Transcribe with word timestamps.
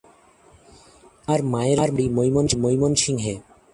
আমার 1.27 1.41
মায়ের 1.53 1.79
বাড়ি 1.81 2.05
ময়মনসিংহে। 2.63 3.35